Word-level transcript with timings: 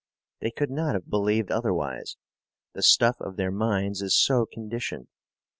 They 0.39 0.49
could 0.49 0.71
not 0.71 0.95
have 0.95 1.11
believed 1.11 1.51
otherwise. 1.51 2.17
The 2.73 2.81
stuff 2.81 3.17
of 3.21 3.35
their 3.35 3.51
minds 3.51 4.01
is 4.01 4.17
so 4.19 4.47
conditioned. 4.51 5.09